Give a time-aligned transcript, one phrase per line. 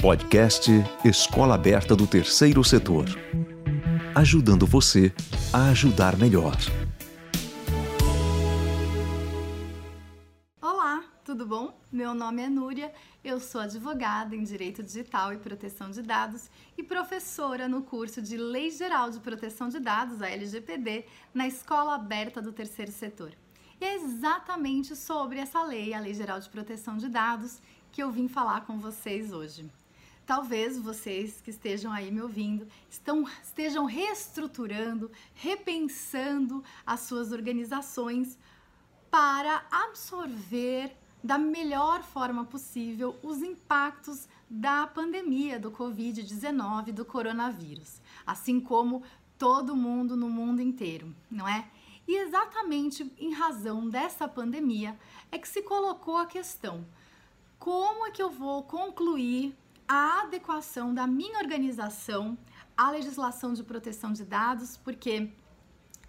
[0.00, 0.70] Podcast
[1.04, 3.06] Escola Aberta do Terceiro Setor.
[4.14, 5.12] Ajudando você
[5.52, 6.54] a ajudar melhor.
[10.62, 11.76] Olá, tudo bom?
[11.90, 16.82] Meu nome é Núria, eu sou advogada em Direito Digital e Proteção de Dados e
[16.84, 22.40] professora no curso de Lei Geral de Proteção de Dados, a LGPD, na Escola Aberta
[22.40, 23.32] do Terceiro Setor.
[23.80, 27.60] E é exatamente sobre essa lei, a Lei Geral de Proteção de Dados,
[27.90, 29.68] que eu vim falar com vocês hoje.
[30.28, 38.38] Talvez vocês que estejam aí me ouvindo estão, estejam reestruturando, repensando as suas organizações
[39.10, 40.94] para absorver
[41.24, 49.02] da melhor forma possível os impactos da pandemia do Covid-19, do coronavírus, assim como
[49.38, 51.66] todo mundo no mundo inteiro, não é?
[52.06, 54.94] E exatamente em razão dessa pandemia
[55.32, 56.84] é que se colocou a questão:
[57.58, 59.56] como é que eu vou concluir
[59.88, 62.36] a adequação da minha organização
[62.76, 65.32] à legislação de proteção de dados, porque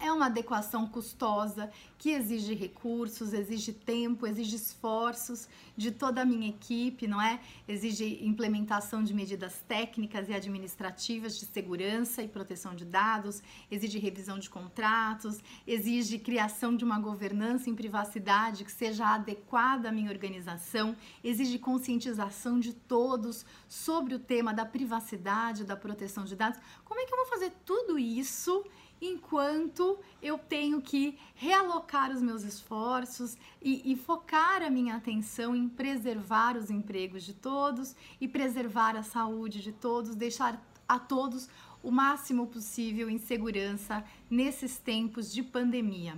[0.00, 6.48] é uma adequação custosa que exige recursos, exige tempo, exige esforços de toda a minha
[6.48, 7.38] equipe, não é?
[7.68, 14.38] Exige implementação de medidas técnicas e administrativas de segurança e proteção de dados, exige revisão
[14.38, 20.96] de contratos, exige criação de uma governança em privacidade que seja adequada à minha organização,
[21.22, 26.58] exige conscientização de todos sobre o tema da privacidade, da proteção de dados.
[26.82, 28.64] Como é que eu vou fazer tudo isso?
[29.00, 35.68] Enquanto eu tenho que realocar os meus esforços e, e, focar a minha atenção em
[35.68, 41.48] preservar os empregos de todos e preservar a saúde de todos, deixar a todos
[41.82, 46.16] o máximo possível em segurança nesses tempos de pandemia.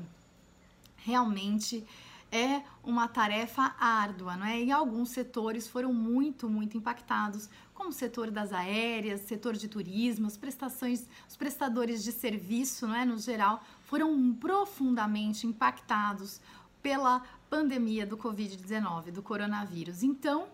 [0.97, 1.85] Realmente
[2.33, 4.61] é uma tarefa árdua, não é?
[4.61, 7.49] E alguns setores foram muito, muito impactados,
[7.83, 12.95] como o setor das aéreas, setor de turismo, as prestações, os prestadores de serviço, não
[12.95, 16.41] é, no geral, foram profundamente impactados
[16.81, 20.05] pela pandemia do COVID-19, do coronavírus.
[20.05, 20.47] Então,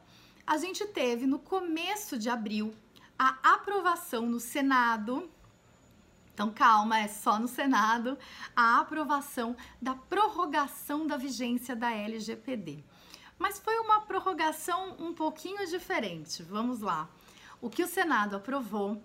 [0.46, 2.74] a gente teve no começo de abril
[3.18, 5.28] a aprovação no Senado
[6.32, 8.16] então, calma, é só no Senado
[8.54, 12.84] a aprovação da prorrogação da vigência da LGPD.
[13.38, 16.42] Mas foi uma prorrogação um pouquinho diferente.
[16.42, 17.08] Vamos lá.
[17.60, 19.02] O que o Senado aprovou,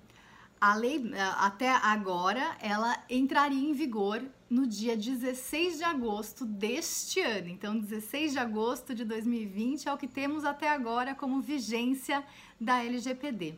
[0.59, 7.49] a lei até agora, ela entraria em vigor no dia 16 de agosto deste ano.
[7.49, 12.23] Então, 16 de agosto de 2020 é o que temos até agora como vigência
[12.59, 13.55] da LGPD.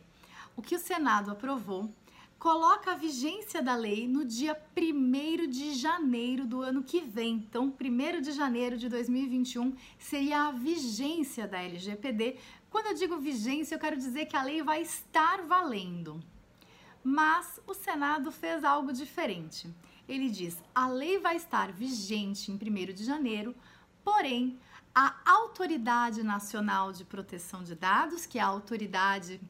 [0.56, 1.94] O que o Senado aprovou
[2.38, 7.36] coloca a vigência da lei no dia 1 de janeiro do ano que vem.
[7.36, 12.38] Então, 1 de janeiro de 2021 seria a vigência da LGPD.
[12.70, 16.22] Quando eu digo vigência, eu quero dizer que a lei vai estar valendo.
[17.04, 19.68] Mas o Senado fez algo diferente.
[20.08, 23.56] Ele diz: a lei vai estar vigente em 1 de janeiro,
[24.04, 24.60] porém,
[24.94, 29.42] a Autoridade Nacional de Proteção de Dados, que é a autoridade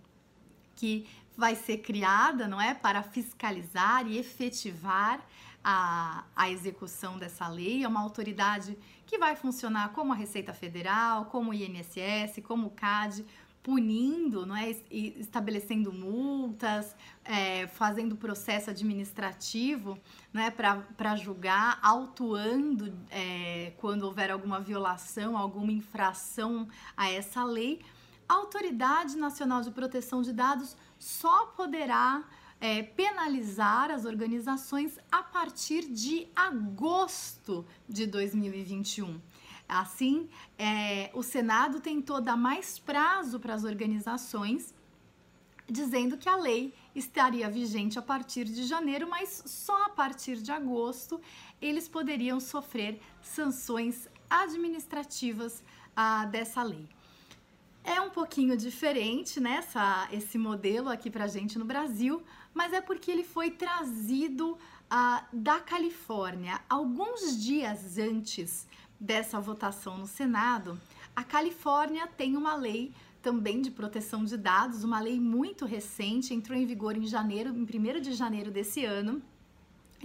[0.76, 5.20] que vai ser criada, não é, para fiscalizar e efetivar
[5.64, 7.84] a, a execução dessa lei.
[7.84, 12.72] É uma autoridade que vai funcionar como a Receita Federal, como o INSS, como o
[12.72, 13.26] CAD,
[13.66, 19.98] punindo, não é, estabelecendo multas, é, fazendo processo administrativo,
[20.32, 27.82] não é, para julgar, autuando é, quando houver alguma violação, alguma infração a essa lei.
[28.28, 32.24] A Autoridade Nacional de Proteção de Dados só poderá
[32.60, 39.22] é, penalizar as organizações a partir de agosto de 2021.
[39.70, 40.28] Assim,
[40.58, 44.74] é, o Senado tentou dar mais prazo para as organizações,
[45.68, 50.52] dizendo que a lei estaria vigente a partir de janeiro, mas só a partir de
[50.52, 51.22] agosto
[51.62, 55.64] eles poderiam sofrer sanções administrativas
[55.96, 56.95] ah, dessa lei.
[58.16, 59.62] Pouquinho diferente, né,
[60.10, 62.24] esse modelo aqui pra gente no Brasil,
[62.54, 66.62] mas é porque ele foi trazido uh, da Califórnia.
[66.70, 68.66] Alguns dias antes
[68.98, 70.80] dessa votação no Senado,
[71.14, 76.58] a Califórnia tem uma lei também de proteção de dados, uma lei muito recente, entrou
[76.58, 79.22] em vigor em janeiro, em 1 de janeiro desse ano.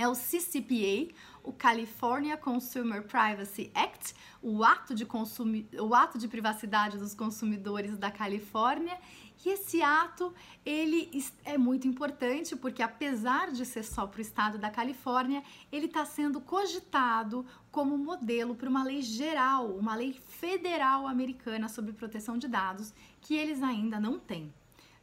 [0.01, 1.15] É o CCPA,
[1.45, 7.99] o California Consumer Privacy Act, o ato de, consumi o ato de privacidade dos consumidores
[7.99, 8.97] da Califórnia.
[9.45, 10.33] E esse ato
[10.65, 11.11] ele
[11.45, 16.07] é muito importante porque apesar de ser só para o estado da Califórnia, ele está
[16.07, 22.49] sendo cogitado como modelo para uma lei geral, uma lei federal americana sobre proteção de
[22.49, 24.51] dados que eles ainda não têm.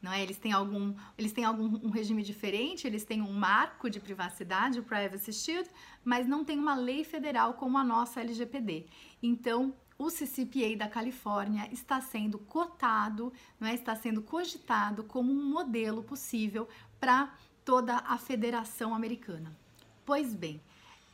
[0.01, 0.21] Não é?
[0.21, 4.79] Eles têm algum, eles têm algum um regime diferente, eles têm um marco de privacidade,
[4.79, 5.69] o Privacy Shield,
[6.03, 8.85] mas não tem uma lei federal como a nossa LGPD.
[9.21, 13.73] Então, o CCPA da Califórnia está sendo cotado, não é?
[13.73, 16.67] está sendo cogitado como um modelo possível
[16.99, 17.33] para
[17.65, 19.51] toda a federação americana.
[20.05, 20.61] Pois bem,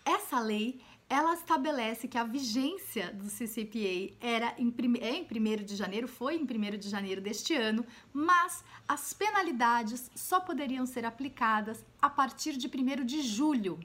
[0.06, 5.76] essa lei ela estabelece que a vigência do CCPA era em, é em 1 de
[5.76, 11.86] janeiro, foi em 1 de janeiro deste ano, mas as penalidades só poderiam ser aplicadas
[12.02, 13.80] a partir de 1 de julho.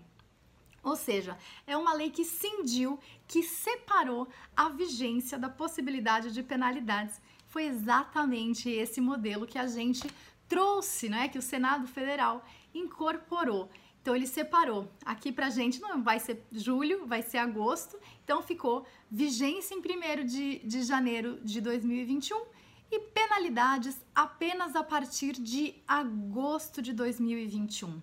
[0.83, 1.37] Ou seja,
[1.67, 7.21] é uma lei que cindiu, que separou a vigência da possibilidade de penalidades.
[7.47, 10.09] Foi exatamente esse modelo que a gente
[10.49, 12.45] trouxe, né, que o Senado Federal
[12.75, 13.71] incorporou.
[14.09, 14.91] Então ele separou.
[15.05, 17.99] Aqui pra gente não vai ser julho, vai ser agosto.
[18.25, 22.43] Então ficou vigência em 1 de, de janeiro de 2021
[22.91, 28.01] e penalidades apenas a partir de agosto de 2021.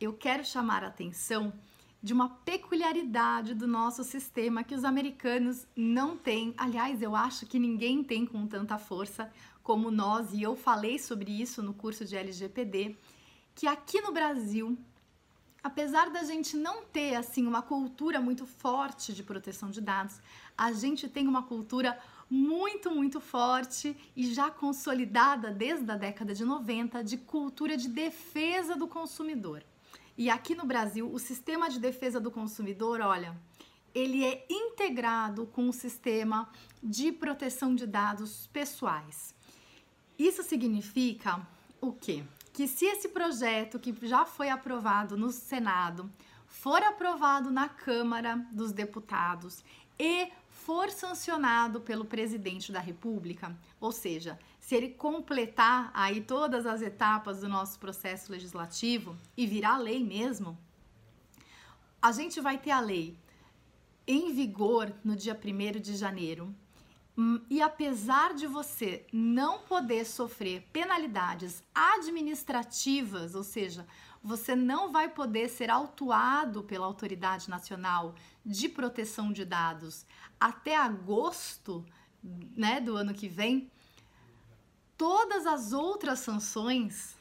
[0.00, 1.52] Eu quero chamar a atenção
[2.00, 6.54] de uma peculiaridade do nosso sistema que os americanos não têm.
[6.56, 9.28] Aliás, eu acho que ninguém tem com tanta força
[9.60, 12.96] como nós, e eu falei sobre isso no curso de LGPD,
[13.56, 14.78] que aqui no Brasil
[15.66, 20.20] apesar da gente não ter assim uma cultura muito forte de proteção de dados,
[20.56, 21.98] a gente tem uma cultura
[22.30, 28.76] muito, muito forte e já consolidada desde a década de 90 de cultura de defesa
[28.76, 29.64] do consumidor.
[30.16, 33.36] E aqui no Brasil, o sistema de defesa do consumidor, olha,
[33.92, 36.48] ele é integrado com o sistema
[36.80, 39.34] de proteção de dados pessoais.
[40.16, 41.44] Isso significa
[41.80, 42.22] o quê?
[42.56, 46.10] Que se esse projeto que já foi aprovado no Senado
[46.46, 49.62] for aprovado na Câmara dos Deputados
[49.98, 56.80] e for sancionado pelo presidente da República, ou seja, se ele completar aí todas as
[56.80, 60.56] etapas do nosso processo legislativo e virar lei mesmo,
[62.00, 63.18] a gente vai ter a lei
[64.06, 66.54] em vigor no dia 1 de janeiro
[67.48, 73.86] e apesar de você não poder sofrer penalidades administrativas, ou seja,
[74.22, 78.14] você não vai poder ser autuado pela Autoridade Nacional
[78.44, 80.04] de Proteção de Dados
[80.38, 81.84] até agosto
[82.22, 83.70] né, do ano que vem,
[84.96, 87.16] todas as outras sanções,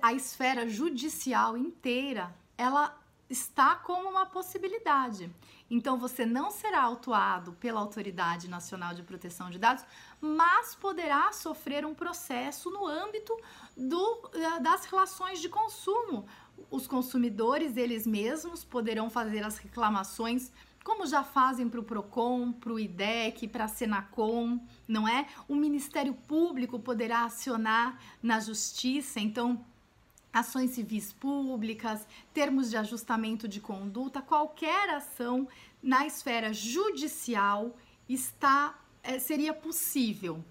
[0.00, 3.01] a esfera judicial inteira, ela
[3.32, 5.30] está como uma possibilidade.
[5.70, 9.84] Então você não será autuado pela Autoridade Nacional de Proteção de Dados,
[10.20, 13.34] mas poderá sofrer um processo no âmbito
[13.74, 16.26] do, eh, das relações de consumo.
[16.70, 20.52] Os consumidores, eles mesmos, poderão fazer as reclamações
[20.84, 25.28] como já fazem para o PROCON, para o IDEC, para a Senacom, não é?
[25.46, 29.64] O Ministério Público poderá acionar na Justiça, então
[30.32, 35.46] ações civis públicas, termos de ajustamento de conduta, qualquer ação
[35.82, 37.76] na esfera judicial
[38.08, 40.44] está é, seria possível.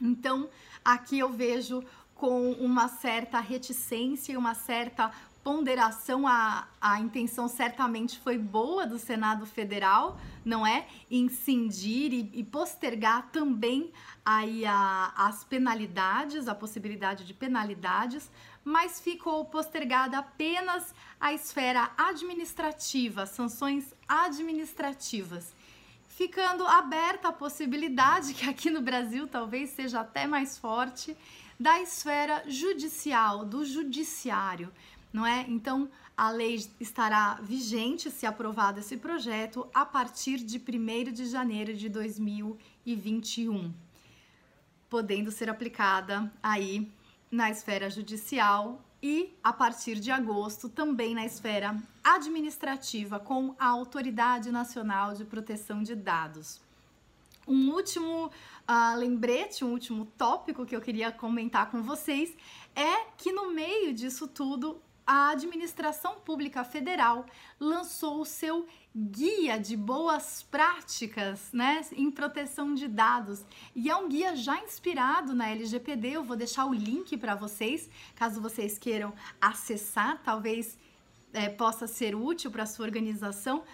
[0.00, 0.48] Então,
[0.84, 5.12] aqui eu vejo com uma certa reticência e uma certa
[5.42, 10.86] ponderação, a, a intenção certamente foi boa do Senado Federal, não é?
[11.10, 13.92] Incindir e, e postergar também
[14.24, 18.30] aí a, as penalidades, a possibilidade de penalidades,
[18.64, 25.56] mas ficou postergada apenas a esfera administrativa, sanções administrativas
[26.18, 31.16] ficando aberta a possibilidade, que aqui no Brasil talvez seja até mais forte,
[31.60, 34.72] da esfera judicial, do judiciário
[35.12, 35.44] não é?
[35.48, 41.74] Então, a lei estará vigente se aprovado esse projeto a partir de 1 de janeiro
[41.74, 43.72] de 2021,
[44.88, 46.90] podendo ser aplicada aí
[47.30, 54.50] na esfera judicial e a partir de agosto também na esfera administrativa com a Autoridade
[54.50, 56.60] Nacional de Proteção de Dados.
[57.46, 62.34] Um último uh, lembrete, um último tópico que eu queria comentar com vocês
[62.74, 67.24] é que no meio disso tudo a Administração Pública Federal
[67.58, 73.42] lançou o seu guia de boas práticas né, em proteção de dados.
[73.74, 76.08] E é um guia já inspirado na LGPD.
[76.08, 80.76] Eu vou deixar o link para vocês, caso vocês queiram acessar, talvez
[81.32, 83.64] é, possa ser útil para sua organização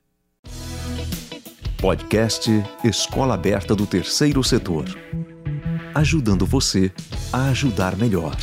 [1.81, 2.49] Podcast
[2.83, 4.85] Escola Aberta do Terceiro Setor.
[5.93, 6.93] Ajudando você
[7.31, 8.35] a ajudar melhor.